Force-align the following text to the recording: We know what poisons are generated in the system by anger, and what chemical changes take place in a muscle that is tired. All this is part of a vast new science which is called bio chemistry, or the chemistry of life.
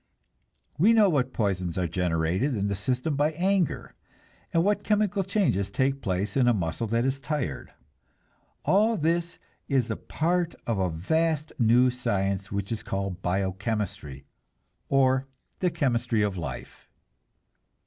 We 0.79 0.93
know 0.93 1.09
what 1.09 1.31
poisons 1.31 1.77
are 1.77 1.87
generated 1.87 2.55
in 2.55 2.69
the 2.69 2.75
system 2.75 3.15
by 3.15 3.33
anger, 3.33 3.93
and 4.51 4.63
what 4.63 4.83
chemical 4.83 5.23
changes 5.23 5.69
take 5.69 6.01
place 6.01 6.35
in 6.35 6.47
a 6.47 6.55
muscle 6.55 6.87
that 6.87 7.05
is 7.05 7.19
tired. 7.19 7.71
All 8.65 8.97
this 8.97 9.37
is 9.67 9.93
part 10.07 10.55
of 10.65 10.79
a 10.79 10.89
vast 10.89 11.51
new 11.59 11.91
science 11.91 12.51
which 12.51 12.71
is 12.71 12.81
called 12.81 13.21
bio 13.21 13.51
chemistry, 13.51 14.25
or 14.89 15.27
the 15.59 15.69
chemistry 15.69 16.23
of 16.23 16.35
life. 16.35 16.89